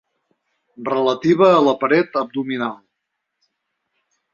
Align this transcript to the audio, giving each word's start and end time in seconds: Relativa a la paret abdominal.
Relativa 0.89 1.51
a 1.59 1.61
la 1.67 1.75
paret 1.85 2.21
abdominal. 2.25 2.77